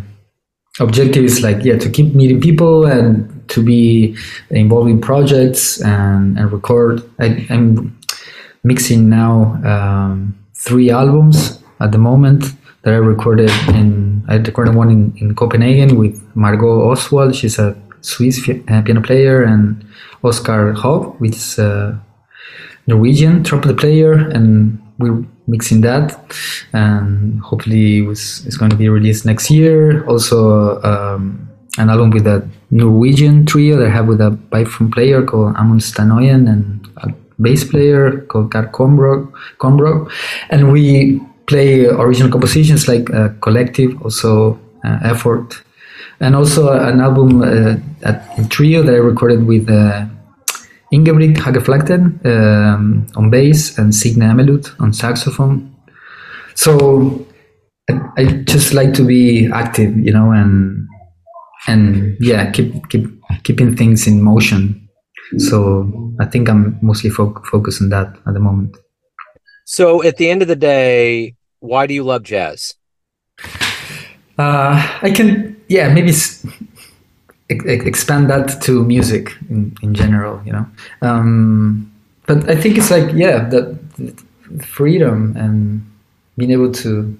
objective 0.79 1.23
is 1.23 1.41
like 1.41 1.63
yeah 1.63 1.77
to 1.77 1.89
keep 1.89 2.13
meeting 2.15 2.41
people 2.41 2.85
and 2.85 3.47
to 3.49 3.63
be 3.63 4.15
involved 4.49 4.89
in 4.89 5.01
projects 5.01 5.81
and 5.81 6.37
and 6.37 6.51
record. 6.51 7.03
I, 7.19 7.45
am 7.49 7.97
mixing 8.63 9.09
now 9.09 9.55
um, 9.63 10.37
three 10.53 10.89
albums 10.89 11.63
at 11.79 11.91
the 11.91 11.97
moment 11.97 12.43
that 12.83 12.93
I 12.93 12.97
recorded 12.97 13.51
in 13.69 14.23
I 14.27 14.35
recorded 14.35 14.75
one 14.75 14.89
in, 14.91 15.13
in 15.17 15.35
Copenhagen 15.35 15.97
with 15.97 16.21
Margot 16.35 16.91
Oswald. 16.91 17.35
She's 17.35 17.57
a 17.57 17.75
Swiss 18.01 18.39
uh, 18.47 18.81
piano 18.81 19.01
player, 19.01 19.43
and 19.43 19.85
Oscar 20.23 20.73
Hogg, 20.73 21.19
which 21.19 21.35
is 21.35 21.59
a 21.59 21.99
Norwegian 22.87 23.43
trumpet 23.43 23.77
player, 23.77 24.13
and 24.13 24.81
we're 24.97 25.23
mixing 25.47 25.81
that, 25.81 26.17
and 26.73 27.39
hopefully 27.41 27.99
it's, 27.99 28.57
going 28.57 28.69
to 28.69 28.77
be 28.77 28.89
released 28.89 29.25
next 29.25 29.49
year. 29.49 30.05
Also, 30.05 30.81
um, 30.83 31.47
an 31.77 31.89
album 31.89 32.09
with 32.09 32.27
a 32.27 32.47
Norwegian 32.71 33.45
trio 33.45 33.77
that 33.77 33.87
I 33.87 33.89
have 33.89 34.07
with 34.07 34.21
a 34.21 34.31
vibraphone 34.51 34.91
player 34.91 35.23
called 35.23 35.55
Amund 35.55 35.81
Stanoyen 35.81 36.49
and 36.49 36.87
a 36.97 37.13
bass 37.41 37.63
player 37.63 38.21
called 38.21 38.51
Gar 38.51 38.67
Combrock, 38.67 40.11
and 40.49 40.71
we 40.71 41.19
play 41.45 41.85
original 41.85 42.31
compositions 42.31 42.87
like 42.87 43.09
uh, 43.11 43.29
Collective, 43.41 44.01
also 44.03 44.59
uh, 44.83 44.99
Effort, 45.03 45.63
and 46.19 46.35
also 46.35 46.71
an 46.71 46.99
album 46.99 47.41
uh, 47.41 47.75
at, 48.03 48.49
trio 48.49 48.83
that 48.83 48.93
I 48.93 48.97
recorded 48.97 49.45
with 49.45 49.69
uh, 49.69 50.05
Ingebrigt 50.91 52.25
um, 52.25 53.07
on 53.15 53.29
bass 53.29 53.77
and 53.77 53.93
Signe 53.93 54.21
Emmeluth 54.21 54.79
on 54.79 54.91
saxophone. 54.93 55.75
So 56.55 57.25
I, 57.89 57.99
I, 58.17 58.25
just 58.43 58.73
like 58.73 58.93
to 58.95 59.05
be 59.05 59.49
active, 59.51 59.95
you 59.97 60.11
know, 60.11 60.31
and 60.31 60.87
and 61.67 62.17
yeah, 62.19 62.51
keep 62.51 62.89
keep 62.89 63.07
keeping 63.43 63.75
things 63.75 64.07
in 64.07 64.21
motion. 64.21 64.89
So 65.37 66.13
I 66.19 66.25
think 66.25 66.49
I'm 66.49 66.79
mostly 66.81 67.11
fo- 67.11 67.41
focused 67.51 67.81
on 67.81 67.89
that 67.89 68.17
at 68.27 68.33
the 68.33 68.39
moment. 68.39 68.75
So 69.65 70.03
at 70.03 70.17
the 70.17 70.29
end 70.29 70.41
of 70.41 70.47
the 70.47 70.55
day, 70.55 71.35
why 71.59 71.85
do 71.85 71.93
you 71.93 72.03
love 72.03 72.23
jazz? 72.23 72.73
Uh, 74.39 74.99
I 75.01 75.11
can, 75.11 75.57
yeah, 75.67 75.93
maybe 75.93 76.11
s- 76.11 76.45
expand 77.49 78.29
that 78.29 78.61
to 78.61 78.83
music 78.85 79.35
in, 79.49 79.75
in 79.81 79.93
general, 79.93 80.41
you 80.45 80.53
know. 80.53 80.65
Um, 81.01 81.91
but 82.25 82.49
I 82.49 82.55
think 82.55 82.77
it's 82.77 82.91
like, 82.91 83.11
yeah, 83.13 83.49
that 83.49 83.77
freedom 84.63 85.35
and 85.35 85.85
being 86.37 86.51
able 86.51 86.71
to, 86.71 87.17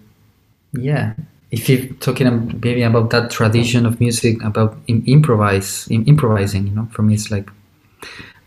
yeah, 0.74 1.14
if 1.52 1.68
you're 1.68 1.88
talking 1.96 2.60
maybe 2.64 2.84
about 2.84 3.10
that 3.10 3.32
tradition 3.32 3.86
of 3.86 4.00
music, 4.00 4.42
about 4.44 4.78
improvise, 4.88 5.88
improvising, 5.90 6.68
you 6.68 6.74
know, 6.74 6.88
for 6.92 7.02
me 7.02 7.16
it's 7.16 7.32
like 7.32 7.50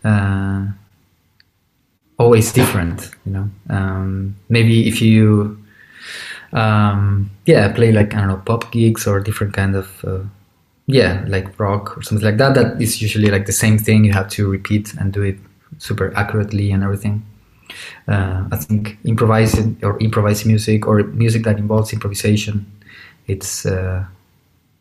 uh, 0.05 0.65
always 2.17 2.51
different, 2.53 3.11
you 3.25 3.33
know. 3.33 3.49
Um, 3.69 4.35
maybe 4.49 4.87
if 4.87 5.01
you 5.01 5.62
um, 6.53 7.29
yeah, 7.45 7.71
play 7.73 7.91
like 7.91 8.13
I 8.13 8.19
don't 8.19 8.27
know 8.29 8.41
pop 8.45 8.71
gigs 8.71 9.07
or 9.07 9.19
different 9.19 9.53
kind 9.53 9.75
of 9.75 10.05
uh, 10.05 10.23
yeah 10.87 11.23
like 11.27 11.59
rock 11.59 11.97
or 11.97 12.01
something 12.03 12.25
like 12.25 12.37
that. 12.37 12.55
That 12.55 12.81
is 12.81 13.01
usually 13.01 13.29
like 13.29 13.45
the 13.45 13.53
same 13.53 13.77
thing. 13.77 14.05
You 14.05 14.13
have 14.13 14.29
to 14.31 14.49
repeat 14.49 14.93
and 14.95 15.11
do 15.11 15.21
it 15.23 15.37
super 15.79 16.15
accurately 16.15 16.71
and 16.71 16.83
everything. 16.83 17.25
Uh, 18.07 18.45
I 18.51 18.57
think 18.57 18.97
improvising 19.05 19.77
or 19.81 19.99
improvising 19.99 20.49
music 20.49 20.87
or 20.87 21.03
music 21.03 21.43
that 21.43 21.57
involves 21.57 21.93
improvisation, 21.93 22.65
it's 23.27 23.65
uh, 23.65 24.05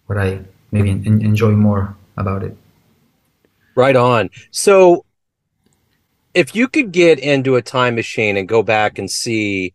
what 0.06 0.18
I 0.18 0.40
maybe 0.72 0.90
en- 0.90 1.22
enjoy 1.22 1.52
more 1.52 1.96
about 2.16 2.42
it. 2.42 2.56
Right 3.74 3.96
on. 3.96 4.30
So, 4.50 5.04
if 6.34 6.54
you 6.54 6.68
could 6.68 6.92
get 6.92 7.18
into 7.18 7.56
a 7.56 7.62
time 7.62 7.94
machine 7.94 8.36
and 8.36 8.48
go 8.48 8.62
back 8.62 8.98
and 8.98 9.10
see 9.10 9.72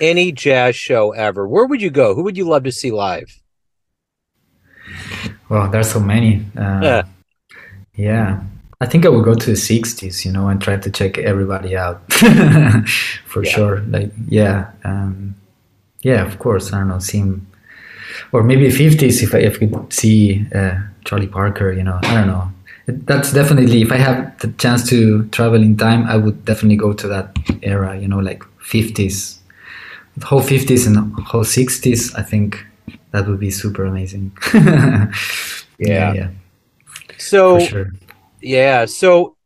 any 0.00 0.32
jazz 0.32 0.76
show 0.76 1.12
ever, 1.12 1.46
where 1.46 1.66
would 1.66 1.82
you 1.82 1.90
go? 1.90 2.14
Who 2.14 2.22
would 2.24 2.36
you 2.36 2.48
love 2.48 2.64
to 2.64 2.72
see 2.72 2.90
live? 2.90 3.40
Well, 5.48 5.70
there's 5.70 5.90
so 5.90 6.00
many. 6.00 6.44
Uh, 6.56 6.80
yeah. 6.82 7.02
yeah. 7.94 8.40
I 8.80 8.86
think 8.86 9.06
I 9.06 9.08
would 9.08 9.24
go 9.24 9.34
to 9.34 9.46
the 9.46 9.52
60s, 9.52 10.24
you 10.24 10.32
know, 10.32 10.48
and 10.48 10.60
try 10.60 10.76
to 10.76 10.90
check 10.90 11.18
everybody 11.18 11.76
out 11.76 12.12
for 13.24 13.42
yeah. 13.42 13.50
sure. 13.50 13.80
Like, 13.80 14.12
yeah, 14.28 14.70
um, 14.84 15.34
yeah, 16.02 16.26
of 16.26 16.38
course. 16.38 16.72
I 16.72 16.78
don't 16.78 16.88
know, 16.88 16.98
see 16.98 17.22
or 18.32 18.42
maybe 18.42 18.68
50s 18.68 19.22
if 19.22 19.34
I 19.34 19.38
if 19.38 19.60
we 19.60 19.70
see 19.90 20.46
uh, 20.54 20.78
Charlie 21.04 21.26
Parker, 21.26 21.72
you 21.72 21.82
know, 21.82 21.98
I 22.02 22.14
don't 22.14 22.26
know. 22.26 22.50
That's 22.86 23.32
definitely 23.32 23.82
if 23.82 23.90
I 23.90 23.96
have 23.96 24.38
the 24.38 24.48
chance 24.52 24.88
to 24.90 25.26
travel 25.28 25.60
in 25.62 25.76
time, 25.76 26.06
I 26.06 26.16
would 26.16 26.44
definitely 26.44 26.76
go 26.76 26.92
to 26.92 27.08
that 27.08 27.36
era, 27.62 27.98
you 27.98 28.08
know, 28.08 28.18
like 28.18 28.44
50s, 28.60 29.38
the 29.45 29.45
whole 30.22 30.40
50s 30.40 30.86
and 30.86 31.14
whole 31.20 31.44
60s. 31.44 32.18
I 32.18 32.22
think 32.22 32.64
that 33.12 33.26
would 33.26 33.40
be 33.40 33.50
super 33.50 33.84
amazing. 33.84 34.36
yeah. 34.54 35.12
yeah, 35.78 36.12
yeah. 36.12 36.30
So. 37.18 37.60
Sure 37.60 37.92
yeah. 38.46 38.84
So 38.84 39.36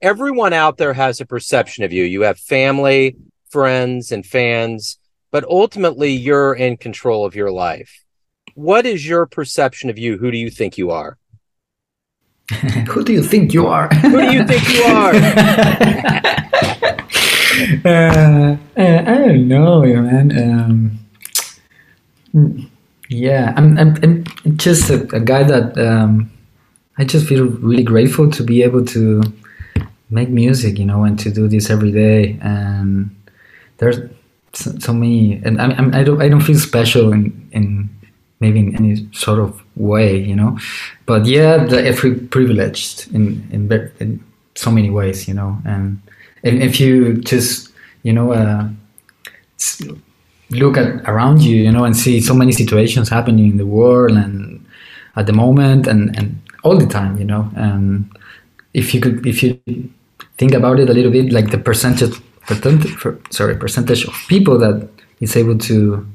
everyone 0.00 0.52
out 0.52 0.76
there 0.76 0.92
has 0.92 1.20
a 1.20 1.26
perception 1.26 1.84
of 1.84 1.92
you. 1.92 2.04
You 2.04 2.22
have 2.22 2.38
family, 2.38 3.16
friends, 3.50 4.12
and 4.12 4.24
fans, 4.24 4.98
but 5.30 5.44
ultimately 5.44 6.12
you're 6.12 6.54
in 6.54 6.76
control 6.76 7.24
of 7.24 7.34
your 7.34 7.50
life. 7.50 8.04
What 8.54 8.86
is 8.86 9.08
your 9.08 9.26
perception 9.26 9.90
of 9.90 9.98
you? 9.98 10.18
Who 10.18 10.30
do 10.30 10.38
you 10.38 10.50
think 10.50 10.78
you 10.78 10.90
are? 10.90 11.18
Who 12.88 13.02
do 13.02 13.12
you 13.12 13.22
think 13.22 13.54
you 13.54 13.66
are? 13.66 13.88
Who 13.88 14.20
do 14.20 14.32
you 14.32 14.46
think 14.46 14.68
you 14.68 14.84
are? 14.84 15.14
uh, 17.84 18.56
uh, 18.76 19.02
I 19.06 19.18
don't 19.18 19.46
know, 19.46 19.82
man. 19.82 20.98
Um, 22.34 22.68
yeah, 23.08 23.52
I'm, 23.56 23.78
I'm, 23.78 23.94
I'm 24.02 24.56
just 24.56 24.90
a, 24.90 25.02
a 25.14 25.20
guy 25.20 25.44
that 25.44 25.78
um, 25.78 26.32
I 26.98 27.04
just 27.04 27.28
feel 27.28 27.46
really 27.46 27.84
grateful 27.84 28.30
to 28.30 28.42
be 28.42 28.62
able 28.62 28.84
to 28.86 29.22
make 30.10 30.30
music, 30.30 30.78
you 30.78 30.84
know, 30.84 31.04
and 31.04 31.18
to 31.20 31.30
do 31.30 31.46
this 31.46 31.70
every 31.70 31.92
day. 31.92 32.38
And 32.42 33.14
there's 33.78 33.98
so, 34.52 34.72
so 34.78 34.92
many, 34.92 35.40
and 35.44 35.60
I, 35.60 35.70
I, 35.72 36.00
I 36.00 36.04
don't, 36.04 36.20
I 36.22 36.28
don't 36.28 36.40
feel 36.40 36.58
special 36.58 37.12
in, 37.12 37.48
in 37.52 37.88
maybe 38.40 38.58
in 38.58 38.74
any 38.74 39.08
sort 39.12 39.38
of 39.38 39.62
way, 39.76 40.16
you 40.18 40.34
know, 40.34 40.58
but 41.06 41.24
yeah, 41.26 41.64
the, 41.64 41.86
every 41.86 42.16
privileged 42.16 43.14
in, 43.14 43.46
in, 43.52 43.70
in 44.00 44.24
so 44.56 44.72
many 44.72 44.90
ways, 44.90 45.28
you 45.28 45.34
know, 45.34 45.58
and, 45.64 46.00
and 46.44 46.62
if 46.62 46.78
you 46.78 47.14
just, 47.14 47.72
you 48.02 48.12
know, 48.12 48.32
uh, 48.32 48.68
look 50.50 50.76
at 50.76 51.02
around 51.08 51.42
you, 51.42 51.56
you 51.56 51.72
know, 51.72 51.84
and 51.84 51.96
see 51.96 52.20
so 52.20 52.34
many 52.34 52.52
situations 52.52 53.08
happening 53.08 53.50
in 53.50 53.56
the 53.56 53.66
world 53.66 54.12
and 54.12 54.64
at 55.16 55.26
the 55.26 55.32
moment, 55.32 55.86
and 55.86 56.16
and 56.18 56.40
all 56.62 56.76
the 56.76 56.86
time, 56.86 57.16
you 57.18 57.24
know. 57.24 57.50
And 57.56 58.10
if 58.74 58.94
you 58.94 59.00
could, 59.00 59.26
if 59.26 59.42
you 59.42 59.58
think 60.38 60.52
about 60.52 60.80
it 60.80 60.90
a 60.90 60.92
little 60.92 61.12
bit, 61.12 61.32
like 61.32 61.50
the 61.50 61.58
percentage, 61.58 62.20
percentage 62.42 62.96
sorry, 63.30 63.56
percentage 63.56 64.04
of 64.04 64.14
people 64.28 64.58
that 64.58 64.88
is 65.20 65.36
able 65.36 65.56
to, 65.58 66.06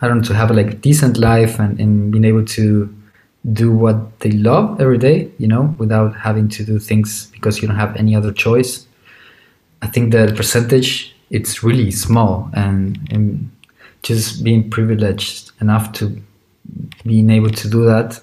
I 0.00 0.08
don't 0.08 0.18
know, 0.18 0.24
to 0.24 0.34
have 0.34 0.50
a 0.50 0.54
like 0.54 0.80
decent 0.80 1.16
life 1.16 1.58
and, 1.58 1.78
and 1.80 2.10
being 2.12 2.24
able 2.24 2.44
to 2.44 2.94
do 3.52 3.72
what 3.72 4.20
they 4.20 4.32
love 4.32 4.80
every 4.80 4.98
day, 4.98 5.30
you 5.38 5.46
know, 5.46 5.74
without 5.78 6.14
having 6.16 6.48
to 6.48 6.64
do 6.64 6.78
things 6.78 7.26
because 7.32 7.62
you 7.62 7.68
don't 7.68 7.76
have 7.76 7.96
any 7.96 8.16
other 8.16 8.32
choice. 8.32 8.87
I 9.82 9.86
think 9.86 10.12
the 10.12 10.32
percentage 10.36 11.14
it's 11.30 11.62
really 11.62 11.90
small, 11.90 12.50
and, 12.54 12.98
and 13.10 13.50
just 14.02 14.42
being 14.42 14.70
privileged 14.70 15.52
enough 15.60 15.92
to 15.94 16.20
being 17.04 17.30
able 17.30 17.50
to 17.50 17.68
do 17.68 17.84
that, 17.84 18.20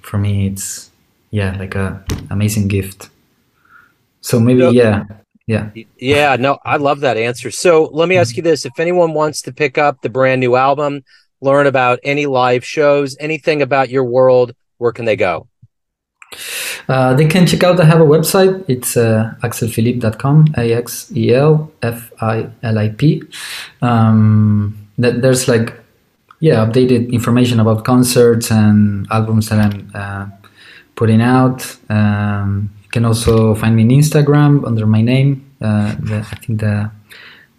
for 0.00 0.18
me, 0.18 0.46
it's 0.46 0.90
yeah, 1.30 1.56
like 1.58 1.74
a 1.74 2.04
amazing 2.30 2.68
gift. 2.68 3.10
So 4.20 4.40
maybe 4.40 4.60
so, 4.60 4.70
yeah, 4.70 5.04
yeah, 5.46 5.70
yeah. 5.96 6.36
No, 6.36 6.58
I 6.64 6.76
love 6.76 7.00
that 7.00 7.16
answer. 7.16 7.50
So 7.50 7.84
let 7.92 8.08
me 8.08 8.16
ask 8.16 8.36
you 8.36 8.42
this: 8.42 8.64
If 8.64 8.78
anyone 8.78 9.12
wants 9.14 9.42
to 9.42 9.52
pick 9.52 9.78
up 9.78 10.00
the 10.02 10.08
brand 10.08 10.40
new 10.40 10.56
album, 10.56 11.04
learn 11.40 11.66
about 11.66 12.00
any 12.02 12.26
live 12.26 12.64
shows, 12.64 13.16
anything 13.20 13.62
about 13.62 13.90
your 13.90 14.04
world, 14.04 14.54
where 14.78 14.92
can 14.92 15.04
they 15.04 15.16
go? 15.16 15.48
Uh, 16.88 17.14
they 17.14 17.26
can 17.26 17.46
check 17.46 17.62
out. 17.62 17.80
I 17.80 17.84
have 17.84 18.00
a 18.00 18.04
website. 18.04 18.64
It's 18.68 18.96
uh, 18.96 19.34
axelfilip.com. 19.42 20.54
A 20.56 20.72
X 20.72 21.12
E 21.14 21.34
L 21.34 21.70
F 21.82 22.12
I 22.20 22.48
L 22.62 22.78
I 22.78 22.88
P. 22.88 23.22
Um, 23.82 24.88
that 24.98 25.22
there's 25.22 25.48
like 25.48 25.74
yeah 26.40 26.64
updated 26.64 27.12
information 27.12 27.60
about 27.60 27.84
concerts 27.84 28.50
and 28.50 29.06
albums 29.10 29.48
that 29.48 29.58
I'm 29.58 29.90
uh, 29.94 30.26
putting 30.96 31.20
out. 31.20 31.76
Um, 31.88 32.70
you 32.84 32.88
can 32.90 33.04
also 33.04 33.54
find 33.54 33.76
me 33.76 33.82
on 33.82 33.90
Instagram 33.90 34.66
under 34.66 34.86
my 34.86 35.02
name. 35.02 35.44
Uh, 35.60 35.94
the, 36.00 36.26
I 36.30 36.36
think 36.36 36.60
the 36.60 36.90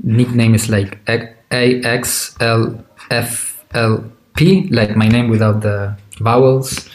nickname 0.04 0.56
is 0.56 0.70
like 0.70 1.00
A 1.08 1.36
X 1.52 2.36
L 2.40 2.84
F 3.12 3.64
L 3.74 4.04
P, 4.36 4.68
like 4.70 4.96
my 4.96 5.08
name 5.08 5.30
without 5.30 5.62
the 5.62 5.96
vowels. 6.20 6.90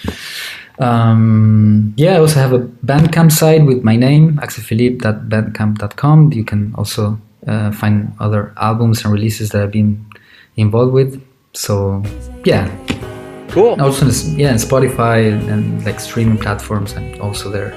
Um, 0.79 1.95
yeah, 1.97 2.17
I 2.17 2.19
also 2.19 2.41
have 2.41 2.53
a 2.53 2.59
Bandcamp 2.59 3.33
site 3.33 3.65
with 3.65 3.85
my 3.85 3.97
name, 3.97 4.39
axelfilip.bandcamp.com. 4.39 6.33
You 6.33 6.45
can 6.45 6.75
also 6.77 7.19
uh, 7.47 7.71
find 7.73 8.13
other 8.19 8.53
albums 8.57 9.05
and 9.05 9.13
releases 9.13 9.51
that 9.51 9.63
I've 9.63 9.73
been 9.73 10.05
involved 10.57 10.93
with. 10.93 11.23
So, 11.53 12.03
yeah, 12.45 12.69
Cool. 13.55 13.81
Also, 13.81 14.07
yeah, 14.37 14.49
and 14.51 14.59
Spotify 14.59 15.31
and 15.49 15.85
like 15.85 16.01
streaming 16.01 16.39
platforms, 16.39 16.93
and 16.95 17.21
also 17.21 17.51
there. 17.51 17.71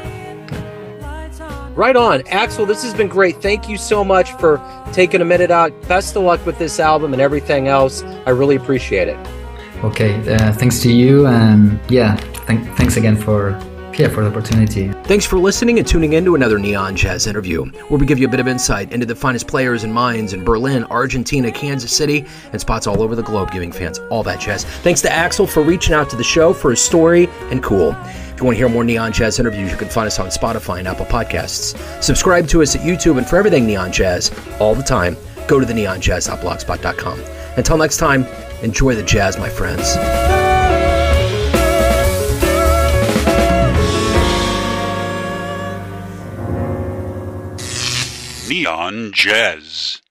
Right 1.75 1.95
on. 1.95 2.27
Axel, 2.29 2.65
this 2.65 2.81
has 2.81 2.95
been 2.95 3.07
great. 3.07 3.39
Thank 3.43 3.69
you 3.69 3.77
so 3.77 4.03
much 4.03 4.31
for 4.39 4.59
taking 4.91 5.21
a 5.21 5.25
minute 5.25 5.51
out. 5.51 5.79
Best 5.87 6.15
of 6.15 6.23
luck 6.23 6.43
with 6.47 6.57
this 6.57 6.79
album 6.79 7.13
and 7.13 7.21
everything 7.21 7.67
else. 7.67 8.01
I 8.25 8.31
really 8.31 8.55
appreciate 8.55 9.07
it. 9.07 9.19
Okay. 9.83 10.15
Uh, 10.27 10.51
thanks 10.53 10.79
to 10.79 10.91
you. 10.91 11.27
And 11.27 11.79
yeah, 11.91 12.19
th- 12.47 12.59
thanks 12.75 12.97
again 12.97 13.15
for 13.15 13.59
yeah, 13.97 14.09
for 14.09 14.23
the 14.23 14.29
opportunity. 14.29 14.91
Thanks 15.05 15.25
for 15.25 15.39
listening 15.39 15.79
and 15.79 15.87
tuning 15.87 16.13
in 16.13 16.23
to 16.25 16.35
another 16.35 16.59
Neon 16.59 16.95
Jazz 16.95 17.25
interview, 17.25 17.65
where 17.65 17.99
we 17.99 18.05
give 18.05 18.19
you 18.19 18.27
a 18.27 18.29
bit 18.29 18.39
of 18.39 18.47
insight 18.47 18.91
into 18.93 19.07
the 19.07 19.15
finest 19.15 19.47
players 19.47 19.83
and 19.83 19.91
minds 19.91 20.33
in 20.33 20.43
Berlin, 20.43 20.83
Argentina, 20.85 21.51
Kansas 21.51 21.91
City, 21.91 22.23
and 22.51 22.61
spots 22.61 22.85
all 22.85 23.01
over 23.01 23.15
the 23.15 23.23
globe, 23.23 23.49
giving 23.51 23.71
fans 23.71 23.97
all 24.11 24.21
that 24.23 24.39
jazz. 24.39 24.65
Thanks 24.65 25.01
to 25.01 25.11
Axel 25.11 25.47
for 25.47 25.63
reaching 25.63 25.95
out 25.95 26.11
to 26.11 26.15
the 26.15 26.23
show 26.23 26.53
for 26.53 26.69
his 26.69 26.79
story 26.79 27.27
and 27.49 27.63
cool. 27.63 27.91
If 27.91 28.41
you 28.41 28.45
want 28.45 28.55
to 28.55 28.59
hear 28.59 28.69
more 28.69 28.83
Neon 28.83 29.11
Jazz 29.13 29.39
interviews, 29.39 29.71
you 29.71 29.77
can 29.77 29.89
find 29.89 30.05
us 30.05 30.19
on 30.19 30.27
Spotify 30.27 30.77
and 30.77 30.87
Apple 30.87 31.07
Podcasts. 31.07 31.75
Subscribe 32.03 32.47
to 32.49 32.61
us 32.61 32.75
at 32.75 32.81
YouTube, 32.81 33.17
and 33.17 33.25
for 33.25 33.37
everything 33.37 33.65
Neon 33.65 33.91
Jazz, 33.91 34.31
all 34.59 34.75
the 34.75 34.83
time, 34.83 35.17
go 35.47 35.59
to 35.59 35.65
the 35.65 35.73
neonjazz.blogspot.com. 35.73 37.19
Until 37.57 37.77
next 37.77 37.97
time, 37.97 38.25
enjoy 38.61 38.93
the 38.93 39.03
jazz, 39.03 39.39
my 39.39 39.49
friends. 39.49 40.36
Neon 48.49 49.11
Jazz. 49.11 50.01